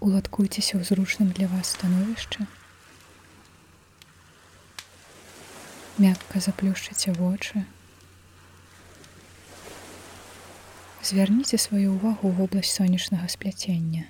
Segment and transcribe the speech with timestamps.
[0.00, 2.48] Уладкуйцеся ў зручным для вас становішча.
[6.00, 7.68] Мякка заплюшчыце вочы.
[11.04, 14.08] Звярніце сваю ўвагу ў вобласць сонечнага спляцення.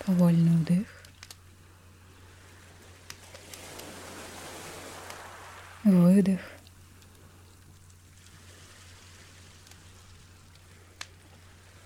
[0.00, 0.88] Павольны ўдых.
[5.84, 6.40] Выдых.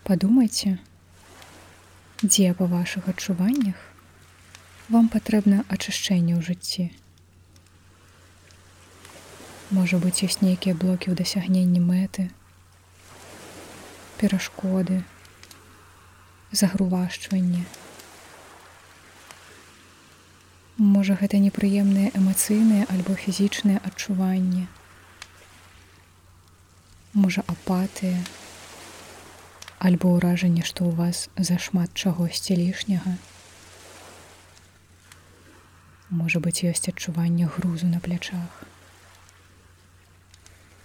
[0.06, 0.78] Падумайце,
[2.24, 3.80] дзе па вашых адчуваннях
[4.88, 6.84] вам патрэбна ачышчэнне ў жыцці.
[9.76, 12.24] Можа быць, ёсць нейкія блокі ў дасягненні мэты,
[14.16, 15.02] перашкоды,
[16.62, 17.64] загрувашчванне.
[20.94, 24.64] Можа, гэта непрыемныя эмацыйныя альбо фізічныя адчуванні.
[27.12, 28.16] Можа, апатыя,
[29.78, 33.16] альбо ўражанне, што ў вас зашмат чагосьці лішняга.
[36.10, 38.64] Можа быць, ёсць адчуванне грузу на плячах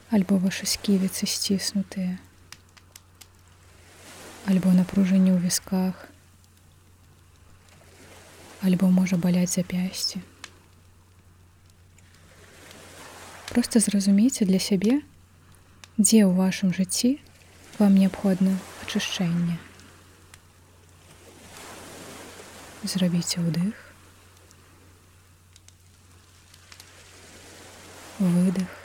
[0.09, 2.17] альбо ваши сківіцы сціснутыя,
[4.49, 6.09] альбо напружанне ў вісках,
[8.65, 10.25] альбо можа баляць запясці.
[13.53, 15.05] Просто зразумейце для сябе,
[16.01, 17.21] дзе ў вашым жыцці
[17.79, 19.55] вам неабходна ачышчэнне.
[22.83, 23.73] Зрабіце ўдых,
[28.19, 28.79] выдох,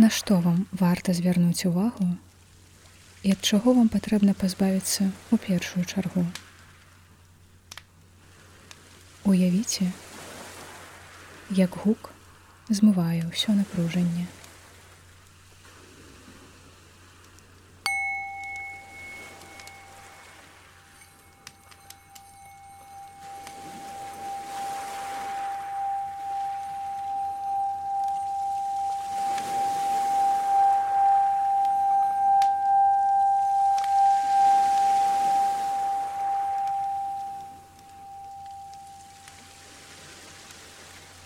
[0.00, 2.06] На што вам варта звярнуць увагу
[3.22, 6.24] і ад чаго вам патрэбна пазбавіцца ў першую чаргу.
[9.28, 9.92] Уявіце,
[11.60, 12.12] як гук
[12.72, 14.24] змывае ўсё напружанне.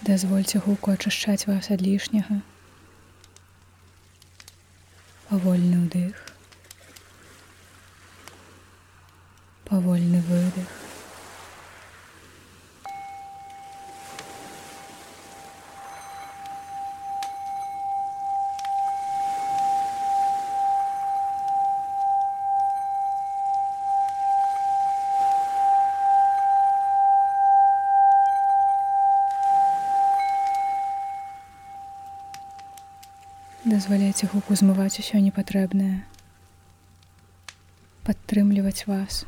[0.05, 2.43] Дазвольце гуку ачышчаць вас ад лішняга.
[5.31, 6.21] Павольны ўдых.
[9.71, 10.84] Павольны выдых.
[33.65, 36.05] Дазваляйце гуку змываць усё непатрэбнае
[38.05, 39.25] падтрымліваць вас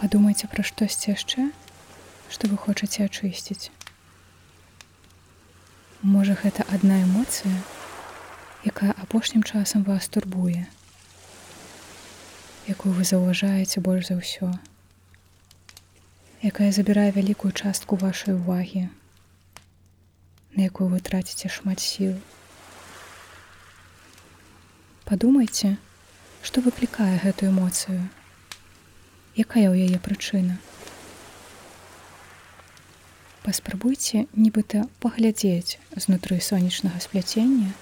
[0.00, 1.42] Падумайце пра штосьці яшчэ,
[2.32, 3.68] што вы хочаце ачысціць.
[6.00, 7.52] Можа, гэта адна эмоцыя,
[8.64, 10.64] якая апошнім часам вас турбуе,
[12.64, 14.48] якую вы заўважаеце больш за ўсё,
[16.50, 18.86] якая забірае вялікую частку вашай увагі,
[20.56, 22.16] на якую вы траціце шмат сіл.
[25.04, 25.74] Падумайце,
[26.40, 28.00] што выклікае гэтую эмоцыю,
[29.36, 30.58] якая ў яе прычына.
[33.44, 37.72] Паспрабуйце нібыта паглядзець знутры сонечнага спляцення,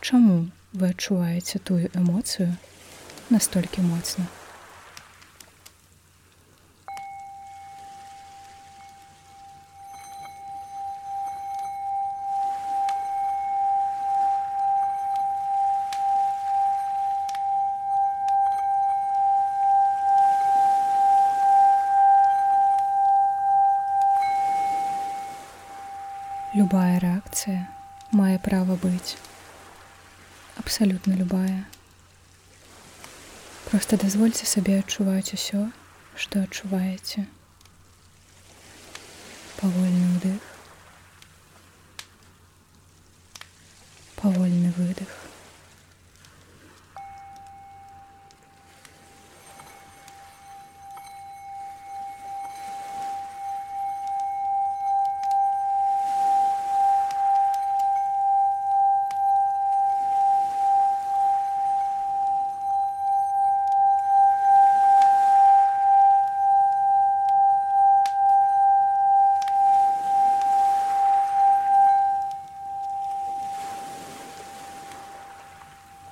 [0.00, 2.50] чаму вы адчуваеце тую эмоцыю
[3.30, 4.26] настолькі моцна.
[26.54, 27.66] Любая рэакцыя
[28.18, 29.16] мае права быць.
[30.62, 31.64] Абсалютна любая.
[33.64, 35.64] Проста дазвольце сабе адчуваць усё,
[36.14, 37.26] што адчуваеце.
[39.58, 40.46] Павольны ўдых.
[44.22, 45.33] Павольны выдых.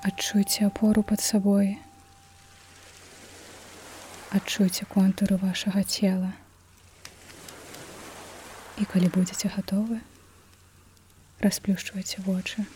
[0.02, 1.78] Адчуйце апору пад сабой.
[4.34, 6.32] Адчуйце контуры вашага цела.
[8.82, 10.02] І калі будзеце гатовы,
[11.38, 12.66] расплюшчвайце вочы.